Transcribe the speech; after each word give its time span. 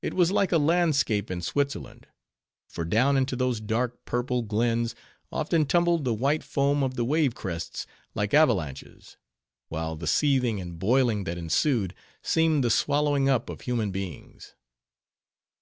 It 0.00 0.14
was 0.14 0.30
like 0.32 0.52
a 0.52 0.56
landscape 0.56 1.30
in 1.30 1.42
Switzerland; 1.42 2.06
for 2.66 2.82
down 2.82 3.18
into 3.18 3.36
those 3.36 3.60
dark, 3.60 4.02
purple 4.06 4.40
glens, 4.40 4.94
often 5.30 5.66
tumbled 5.66 6.06
the 6.06 6.14
white 6.14 6.42
foam 6.42 6.82
of 6.82 6.94
the 6.94 7.04
wave 7.04 7.34
crests, 7.34 7.86
like 8.14 8.32
avalanches; 8.32 9.18
while 9.68 9.96
the 9.96 10.06
seething 10.06 10.62
and 10.62 10.78
boiling 10.78 11.24
that 11.24 11.36
ensued, 11.36 11.94
seemed 12.22 12.64
the 12.64 12.70
swallowing 12.70 13.28
up 13.28 13.50
of 13.50 13.60
human 13.60 13.90
beings. 13.90 14.54